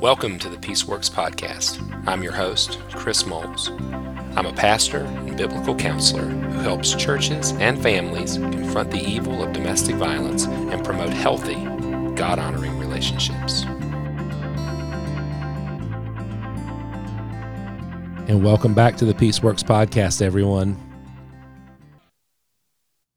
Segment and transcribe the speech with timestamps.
[0.00, 1.78] Welcome to the Peaceworks Podcast.
[2.08, 3.68] I'm your host, Chris Moles.
[4.34, 9.52] I'm a pastor and biblical counselor who helps churches and families confront the evil of
[9.52, 11.56] domestic violence and promote healthy,
[12.14, 13.64] God honoring relationships.
[18.26, 20.78] And welcome back to the Peaceworks Podcast, everyone.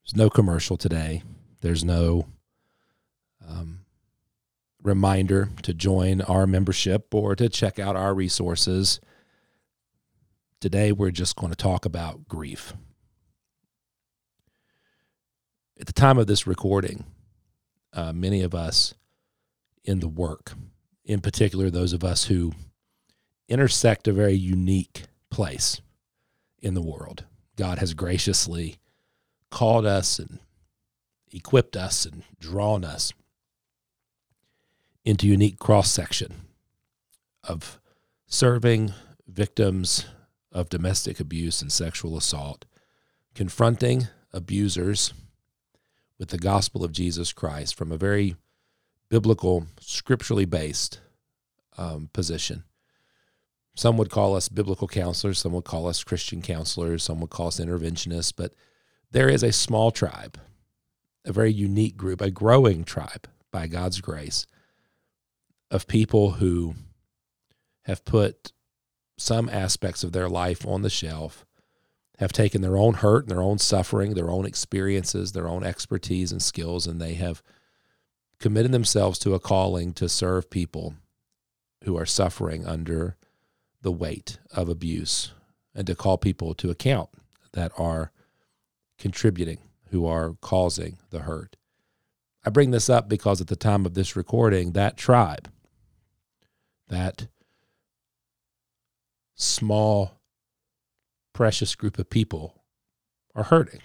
[0.03, 1.23] There's no commercial today.
[1.61, 2.25] There's no
[4.83, 8.99] reminder to join our membership or to check out our resources.
[10.59, 12.73] Today, we're just going to talk about grief.
[15.79, 17.05] At the time of this recording,
[17.93, 18.93] uh, many of us
[19.83, 20.53] in the work,
[21.03, 22.53] in particular, those of us who
[23.49, 25.81] intersect a very unique place
[26.61, 27.25] in the world,
[27.57, 28.77] God has graciously
[29.49, 30.39] called us and
[31.31, 33.11] equipped us and drawn us
[35.05, 36.33] into unique cross section
[37.43, 37.79] of
[38.25, 38.93] serving
[39.27, 40.05] victims
[40.51, 42.65] of domestic abuse and sexual assault,
[43.35, 45.13] confronting abusers
[46.17, 48.35] with the gospel of Jesus Christ from a very
[49.09, 50.99] biblical, scripturally based
[51.77, 52.63] um, position.
[53.75, 57.47] Some would call us biblical counselors, some would call us Christian counselors, some would call
[57.47, 58.53] us interventionists, but
[59.11, 60.39] there is a small tribe,
[61.25, 64.45] a very unique group, a growing tribe by God's grace
[65.73, 66.75] of people who
[67.81, 68.53] have put
[69.17, 71.45] some aspects of their life on the shelf,
[72.19, 76.31] have taken their own hurt and their own suffering, their own experiences, their own expertise
[76.31, 77.41] and skills, and they have
[78.39, 80.93] committed themselves to a calling to serve people
[81.85, 83.17] who are suffering under
[83.81, 85.31] the weight of abuse
[85.73, 87.09] and to call people to account
[87.53, 88.11] that are
[88.99, 89.57] contributing,
[89.89, 91.55] who are causing the hurt.
[92.45, 95.49] I bring this up because at the time of this recording, that tribe,
[96.87, 97.27] that
[99.35, 100.19] small,
[101.33, 102.63] precious group of people
[103.35, 103.81] are hurting.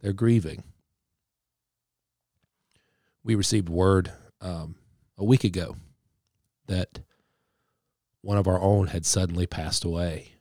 [0.00, 0.64] They're grieving.
[3.22, 4.76] We received word um,
[5.16, 5.76] a week ago
[6.66, 7.00] that
[8.20, 10.32] one of our own had suddenly passed away.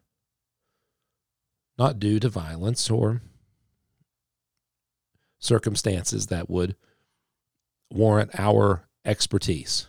[1.77, 3.21] Not due to violence or
[5.39, 6.75] circumstances that would
[7.89, 9.87] warrant our expertise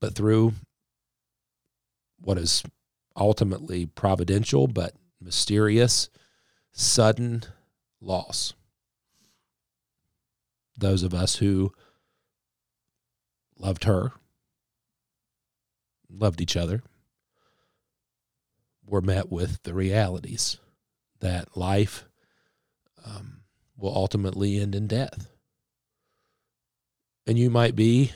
[0.00, 0.54] but through
[2.20, 2.62] what is
[3.16, 6.08] ultimately providential but mysterious,
[6.72, 7.42] sudden
[8.00, 8.54] loss.
[10.76, 11.72] Those of us who
[13.58, 14.12] loved her,
[16.08, 16.82] loved each other,
[18.86, 20.56] were met with the realities
[21.20, 22.04] that life
[23.04, 23.42] um,
[23.76, 25.30] will ultimately end in death.
[27.26, 28.12] And you might be,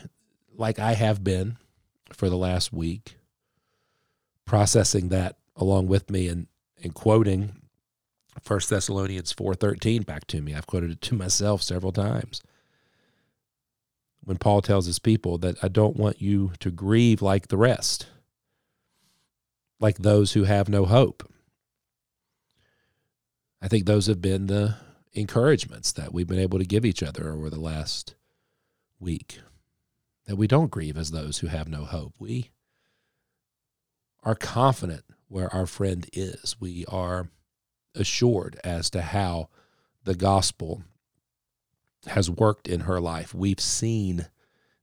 [0.57, 1.59] like I have been,
[2.15, 3.17] for the last week,
[4.45, 6.47] processing that along with me and,
[6.83, 7.61] and quoting
[8.43, 10.55] First Thessalonians 4:13 back to me.
[10.55, 12.43] I've quoted it to myself several times.
[14.25, 18.07] When Paul tells his people that I don't want you to grieve like the rest,
[19.81, 21.31] like those who have no hope.
[23.61, 24.77] I think those have been the
[25.13, 28.15] encouragements that we've been able to give each other over the last
[28.99, 29.41] week
[30.27, 32.15] that we don't grieve as those who have no hope.
[32.19, 32.51] We
[34.23, 36.57] are confident where our friend is.
[36.59, 37.29] We are
[37.95, 39.49] assured as to how
[40.05, 40.83] the gospel
[42.07, 43.35] has worked in her life.
[43.35, 44.29] We've seen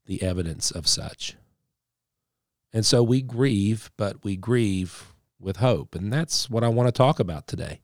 [0.06, 1.36] the evidence of such.
[2.74, 5.96] And so we grieve, but we grieve with hope.
[5.96, 7.82] And that's what I want to talk about today.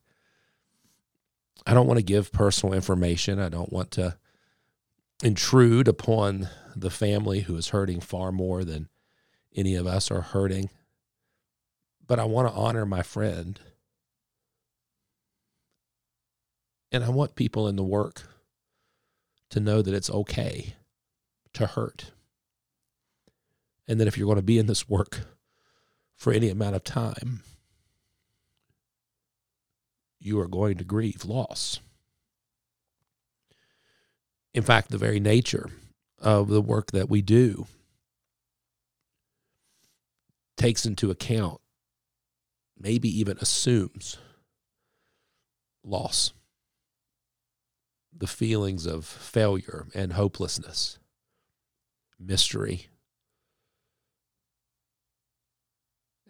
[1.65, 3.39] I don't want to give personal information.
[3.39, 4.17] I don't want to
[5.23, 6.47] intrude upon
[6.81, 8.87] the family who is hurting far more than
[9.55, 10.69] any of us are hurting.
[12.05, 13.59] But I want to honor my friend.
[16.91, 18.23] And I want people in the work
[19.49, 20.75] to know that it's okay
[21.53, 22.11] to hurt.
[23.87, 25.21] And that if you're going to be in this work
[26.15, 27.41] for any amount of time,
[30.19, 31.79] you are going to grieve loss.
[34.53, 35.69] In fact, the very nature
[36.19, 37.67] of the work that we do
[40.57, 41.61] takes into account,
[42.79, 44.17] maybe even assumes
[45.83, 46.33] loss,
[48.15, 50.97] the feelings of failure and hopelessness,
[52.19, 52.87] mystery.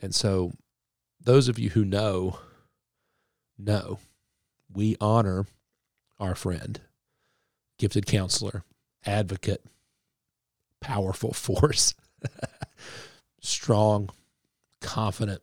[0.01, 0.51] And so,
[1.19, 2.39] those of you who know,
[3.57, 3.99] know
[4.71, 5.45] we honor
[6.19, 6.81] our friend,
[7.79, 8.63] gifted counselor,
[9.05, 9.63] advocate,
[10.81, 11.93] powerful force,
[13.41, 14.09] strong,
[14.81, 15.41] confident,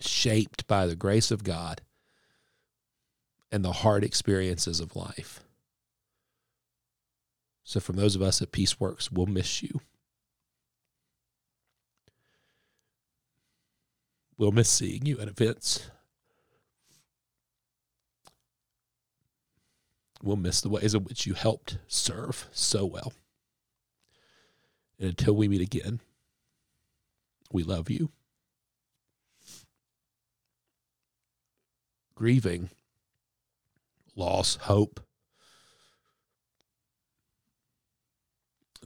[0.00, 1.80] shaped by the grace of God
[3.50, 5.40] and the hard experiences of life.
[7.64, 9.80] So, from those of us at Peaceworks, we'll miss you.
[14.36, 15.88] We'll miss seeing you at events.
[20.22, 23.12] We'll miss the ways in which you helped serve so well.
[25.02, 25.98] And until we meet again,
[27.50, 28.12] we love you.
[32.14, 32.70] Grieving,
[34.14, 35.00] loss, hope.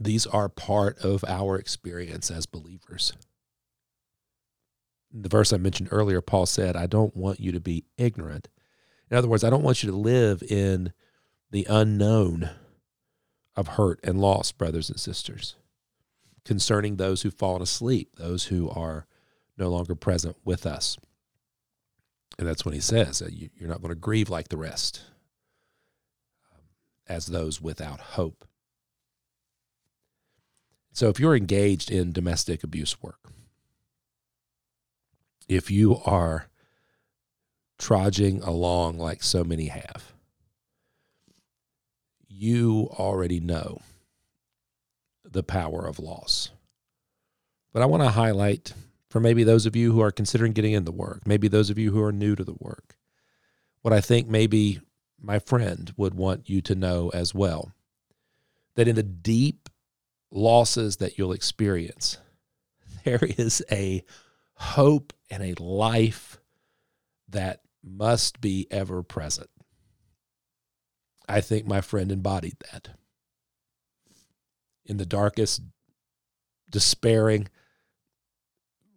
[0.00, 3.12] These are part of our experience as believers.
[5.12, 8.48] In the verse I mentioned earlier, Paul said, I don't want you to be ignorant.
[9.10, 10.94] In other words, I don't want you to live in
[11.50, 12.48] the unknown
[13.54, 15.56] of hurt and loss, brothers and sisters,
[16.46, 19.06] concerning those who've fallen asleep, those who are
[19.58, 20.96] no longer present with us.
[22.38, 25.02] And that's when he says, You're not going to grieve like the rest,
[26.54, 26.60] um,
[27.08, 28.46] as those without hope.
[30.92, 33.30] So if you're engaged in domestic abuse work,
[35.48, 36.48] if you are
[37.78, 40.12] trudging along like so many have,
[42.28, 43.80] you already know
[45.36, 46.50] the power of loss.
[47.72, 48.72] But I want to highlight
[49.10, 51.78] for maybe those of you who are considering getting into the work, maybe those of
[51.78, 52.96] you who are new to the work,
[53.82, 54.80] what I think maybe
[55.20, 57.72] my friend would want you to know as well
[58.74, 59.68] that in the deep
[60.30, 62.18] losses that you'll experience,
[63.04, 64.02] there is a
[64.54, 66.40] hope and a life
[67.28, 69.50] that must be ever present.
[71.28, 72.88] I think my friend embodied that.
[74.86, 75.62] In the darkest,
[76.70, 77.48] despairing,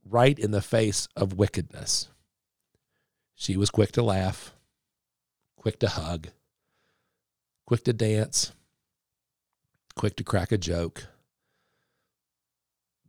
[0.05, 2.09] right in the face of wickedness,
[3.33, 4.53] she was quick to laugh,
[5.55, 6.27] quick to hug,
[7.65, 8.51] quick to dance,
[9.95, 11.07] quick to crack a joke.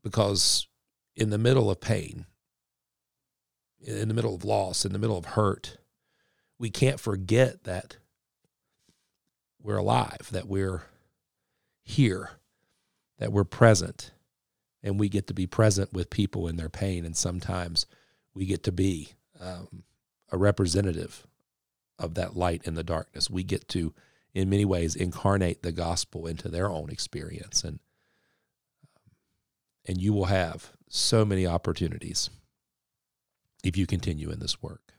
[0.03, 0.67] Because
[1.15, 2.25] in the middle of pain,
[3.79, 5.77] in the middle of loss, in the middle of hurt,
[6.59, 7.97] we can't forget that
[9.63, 10.85] we're alive, that we're
[11.83, 12.31] here,
[13.21, 14.11] that we're present,
[14.83, 17.05] and we get to be present with people in their pain.
[17.05, 17.87] And sometimes
[18.35, 19.85] we get to be um,
[20.33, 21.25] a representative
[21.99, 23.31] of that light in the darkness.
[23.31, 23.95] We get to,
[24.35, 27.63] in many ways, incarnate the gospel into their own experience.
[27.63, 27.79] And
[29.87, 32.29] and you will have so many opportunities
[33.63, 34.93] if you continue in this work.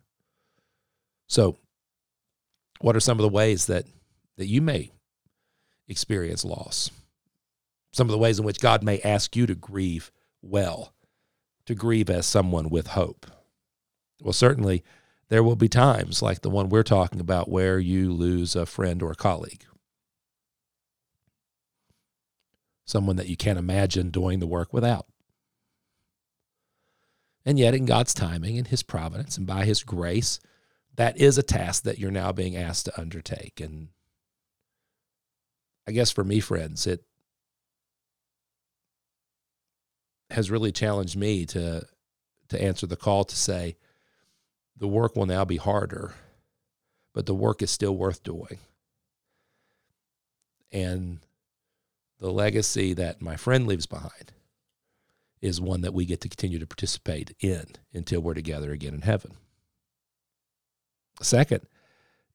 [1.27, 1.57] So,
[2.79, 3.85] what are some of the ways that
[4.38, 4.91] that you may
[5.91, 6.89] experience loss.
[7.94, 10.12] Some of the ways in which God may ask you to grieve
[10.42, 10.94] well,
[11.66, 13.26] to grieve as someone with hope.
[14.22, 14.84] Well, certainly
[15.30, 19.02] there will be times like the one we're talking about where you lose a friend
[19.02, 19.66] or a colleague.
[22.86, 25.06] Someone that you can't imagine doing the work without.
[27.46, 30.40] And yet, in God's timing and His providence and by His grace,
[30.96, 33.60] that is a task that you're now being asked to undertake.
[33.60, 33.90] And
[35.88, 37.04] I guess for me, friends, it
[40.31, 41.85] has really challenged me to
[42.50, 43.78] to answer the call to say
[44.76, 46.14] the work will now be harder,
[47.14, 48.57] but the work is still worth doing.
[50.71, 51.19] And
[52.19, 54.33] the legacy that my friend leaves behind
[55.42, 59.02] is one that we get to continue to participate in until we're together again in
[59.02, 59.33] heaven.
[61.21, 61.61] Second,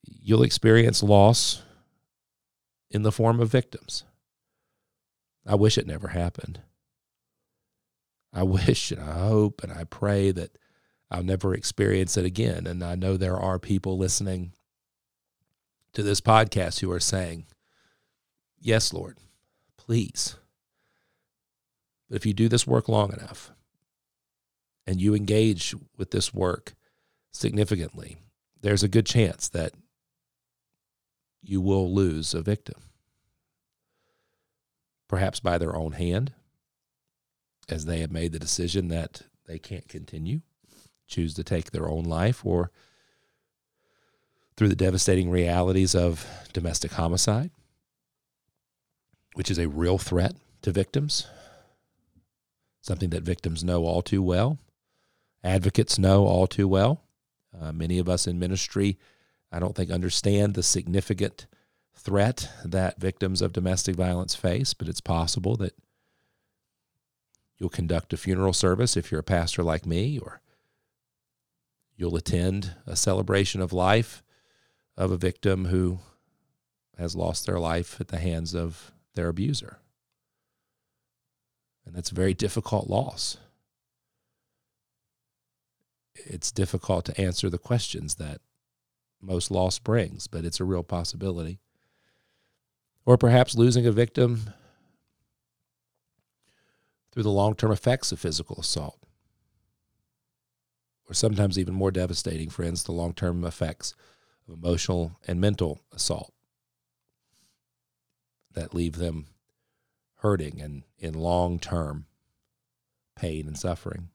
[0.02, 1.62] you'll experience loss
[2.90, 4.04] in the form of victims.
[5.46, 6.60] I wish it never happened.
[8.36, 10.58] I wish and I hope and I pray that
[11.10, 12.66] I'll never experience it again.
[12.66, 14.52] And I know there are people listening
[15.94, 17.46] to this podcast who are saying,
[18.60, 19.18] Yes, Lord,
[19.76, 20.36] please.
[22.08, 23.52] But if you do this work long enough
[24.86, 26.74] and you engage with this work
[27.32, 28.16] significantly,
[28.60, 29.72] there's a good chance that
[31.42, 32.80] you will lose a victim.
[35.08, 36.32] Perhaps by their own hand,
[37.68, 40.40] as they have made the decision that they can't continue,
[41.06, 42.70] choose to take their own life, or
[44.56, 47.50] through the devastating realities of domestic homicide,
[49.34, 51.26] which is a real threat to victims,
[52.80, 54.58] something that victims know all too well,
[55.44, 57.02] advocates know all too well.
[57.58, 58.98] Uh, many of us in ministry
[59.52, 61.46] I don't think understand the significant
[61.94, 65.74] threat that victims of domestic violence face, but it's possible that
[67.58, 70.40] you'll conduct a funeral service if you're a pastor like me, or
[71.96, 74.22] you'll attend a celebration of life
[74.96, 75.98] of a victim who
[76.98, 79.78] has lost their life at the hands of their abuser.
[81.84, 83.38] And that's a very difficult loss.
[86.14, 88.40] It's difficult to answer the questions that
[89.20, 91.58] most loss brings, but it's a real possibility.
[93.04, 94.52] Or perhaps losing a victim
[97.16, 98.98] through the long term effects of physical assault.
[101.08, 103.94] Or sometimes even more devastating, friends, the long term effects
[104.46, 106.34] of emotional and mental assault
[108.52, 109.28] that leave them
[110.16, 112.04] hurting and in long term
[113.16, 114.10] pain and suffering.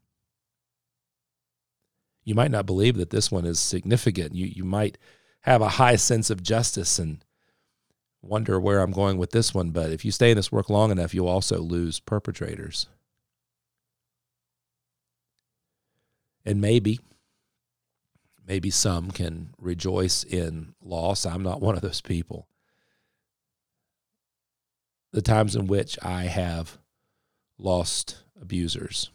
[2.24, 4.36] You might not believe that this one is significant.
[4.36, 5.00] You, you might
[5.42, 7.26] have a high sense of justice and
[8.22, 10.92] wonder where I'm going with this one, but if you stay in this work long
[10.92, 12.88] enough, you'll also lose perpetrators.
[16.46, 17.00] And maybe,
[18.48, 21.26] maybe some can rejoice in loss.
[21.26, 22.48] I'm not one of those people
[25.12, 26.78] the times in which I have
[27.58, 29.12] lost abusers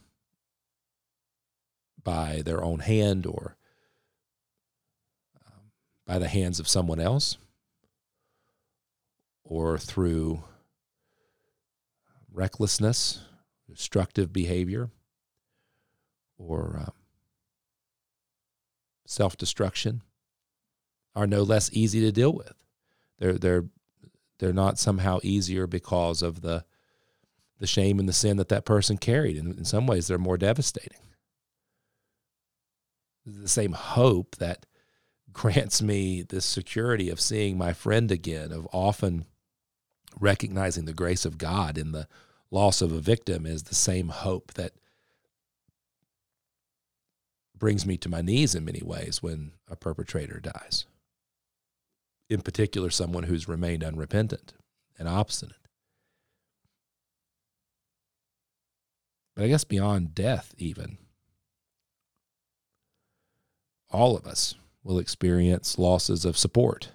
[2.02, 3.56] by their own hand or
[5.46, 5.72] um,
[6.06, 7.38] by the hands of someone else
[9.48, 10.42] or through
[12.32, 13.20] recklessness,
[13.68, 14.90] destructive behavior,
[16.38, 16.92] or um,
[19.06, 20.02] self destruction
[21.14, 22.52] are no less easy to deal with.
[23.18, 23.64] They're, they're
[24.38, 26.64] they're not somehow easier because of the
[27.58, 29.38] the shame and the sin that that person carried.
[29.38, 31.00] And in some ways, they're more devastating.
[33.24, 34.66] The same hope that
[35.32, 39.24] grants me this security of seeing my friend again, of often
[40.18, 42.08] recognizing the grace of God in the
[42.50, 44.73] loss of a victim, is the same hope that
[47.56, 50.87] brings me to my knees in many ways when a perpetrator dies
[52.28, 54.52] in particular, someone who's remained unrepentant
[54.99, 55.56] and obstinate.
[59.35, 60.99] But I guess beyond death, even,
[63.90, 66.90] all of us will experience losses of support.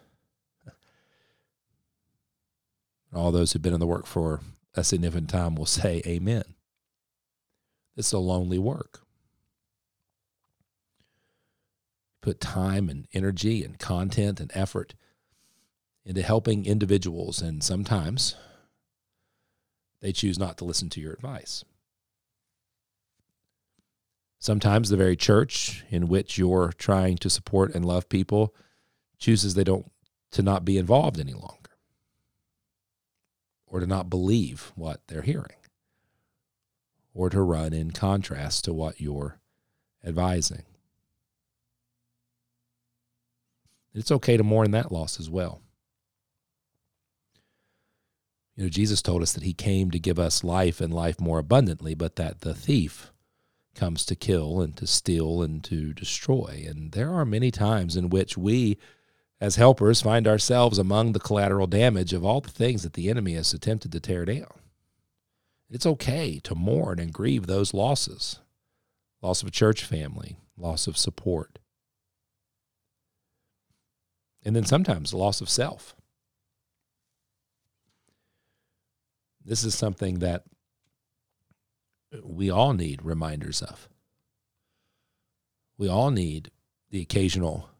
[3.14, 4.42] All those who've been in the work for
[4.74, 6.44] a significant time will say, Amen.
[7.96, 9.02] This is a lonely work.
[12.22, 14.94] Put time and energy and content and effort
[16.06, 18.36] into helping individuals, and sometimes
[20.02, 21.64] they choose not to listen to your advice.
[24.40, 28.56] Sometimes the very church in which you're trying to support and love people
[29.20, 29.92] chooses they don't
[30.32, 31.61] to not be involved any longer
[33.72, 35.56] or to not believe what they're hearing
[37.14, 39.40] or to run in contrast to what you're
[40.06, 40.64] advising.
[43.94, 45.62] It's okay to mourn that loss as well.
[48.56, 51.40] You know, Jesus told us that he came to give us life and life more
[51.40, 53.12] abundantly, but that the thief
[53.74, 56.66] comes to kill and to steal and to destroy.
[56.68, 58.78] And there are many times in which we,
[59.42, 63.34] as helpers, find ourselves among the collateral damage of all the things that the enemy
[63.34, 64.54] has attempted to tear down.
[65.68, 68.40] It's okay to mourn and grieve those losses
[69.22, 71.60] loss of a church family, loss of support,
[74.44, 75.96] and then sometimes loss of self.
[79.44, 80.44] This is something that
[82.24, 83.88] we all need reminders of.
[85.78, 86.52] We all need
[86.90, 87.71] the occasional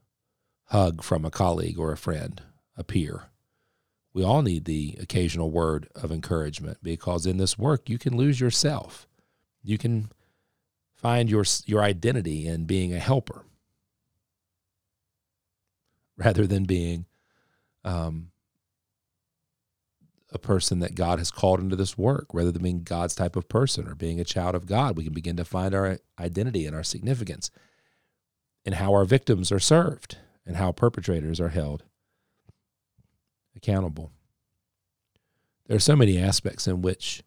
[0.72, 2.42] hug from a colleague or a friend,
[2.78, 3.24] a peer.
[4.14, 8.40] We all need the occasional word of encouragement because in this work you can lose
[8.40, 9.06] yourself.
[9.62, 10.10] You can
[10.94, 13.44] find your your identity in being a helper
[16.18, 17.06] rather than being
[17.84, 18.32] um,
[20.32, 23.50] a person that God has called into this work, rather than being God's type of
[23.50, 24.96] person or being a child of God.
[24.96, 27.52] We can begin to find our identity and our significance
[28.64, 31.84] in how our victims are served and how perpetrators are held
[33.56, 34.12] accountable.
[35.68, 37.24] There are so many aspects in which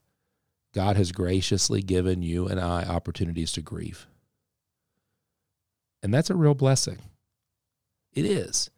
[0.73, 4.07] God has graciously given you and I opportunities to grieve.
[6.03, 6.99] And that's a real blessing.
[8.13, 8.71] It is.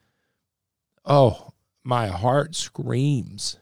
[1.05, 1.53] Oh,
[1.83, 3.59] my heart screams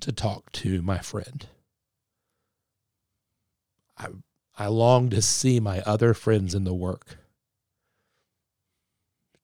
[0.00, 1.46] to talk to my friend.
[3.98, 4.08] I,
[4.58, 7.18] I long to see my other friends in the work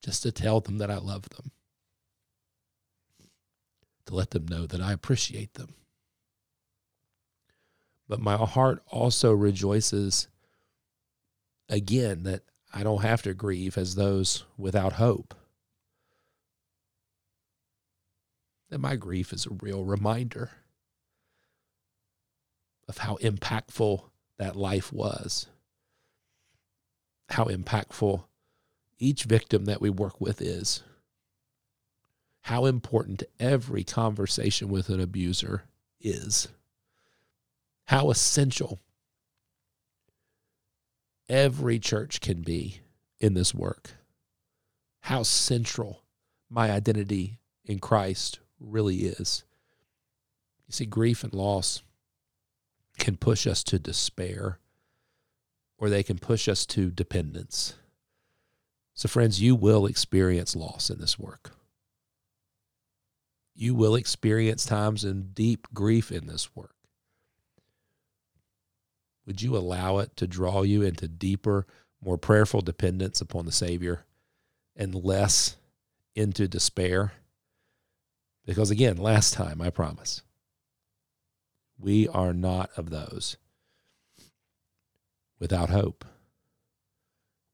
[0.02, 1.52] just to tell them that I love them.
[4.06, 5.74] to let them know that I appreciate them.
[8.08, 10.28] But my heart also rejoices
[11.68, 12.42] again that
[12.74, 15.34] I don't have to grieve as those without hope.
[18.70, 20.50] That my grief is a real reminder
[22.88, 24.02] of how impactful
[24.38, 25.46] that life was,
[27.28, 28.24] how impactful
[29.02, 30.82] each victim that we work with is,
[32.42, 35.64] how important every conversation with an abuser
[36.00, 36.48] is,
[37.86, 38.78] how essential
[41.28, 42.80] every church can be
[43.18, 43.90] in this work,
[45.00, 46.02] how central
[46.48, 49.42] my identity in Christ really is.
[50.68, 51.82] You see, grief and loss
[52.98, 54.58] can push us to despair
[55.76, 57.74] or they can push us to dependence.
[58.94, 61.52] So, friends, you will experience loss in this work.
[63.54, 66.74] You will experience times in deep grief in this work.
[69.26, 71.66] Would you allow it to draw you into deeper,
[72.04, 74.04] more prayerful dependence upon the Savior
[74.74, 75.56] and less
[76.14, 77.12] into despair?
[78.44, 80.22] Because again, last time, I promise,
[81.78, 83.36] we are not of those
[85.38, 86.04] without hope.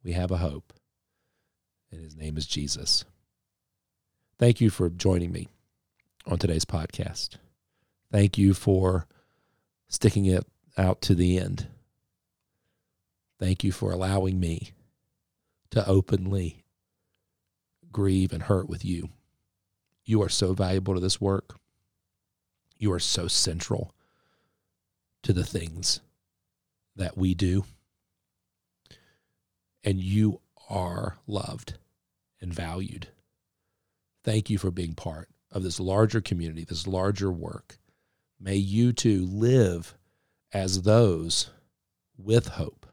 [0.03, 0.73] We have a hope,
[1.91, 3.05] and his name is Jesus.
[4.39, 5.49] Thank you for joining me
[6.27, 7.37] on today's podcast.
[8.13, 9.07] Thank you for
[9.89, 11.67] sticking it out to the end.
[13.39, 14.73] Thank you for allowing me
[15.71, 16.65] to openly
[17.93, 19.11] grieve and hurt with you.
[20.05, 21.57] You are so valuable to this work.
[22.79, 23.95] You are so central
[25.23, 26.01] to the things
[26.97, 27.65] that we do.
[29.85, 31.79] And you are loved
[32.41, 33.09] and valued.
[34.25, 37.79] Thank you for being part of this larger community, this larger work.
[38.41, 39.97] May you too live
[40.53, 41.51] as those
[42.17, 42.87] with hope.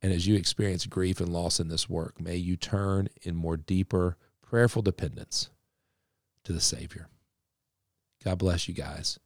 [0.00, 3.56] And as you experience grief and loss in this work, may you turn in more
[3.56, 5.50] deeper, prayerful dependence
[6.44, 7.08] to the Savior.
[8.24, 9.18] God bless you guys.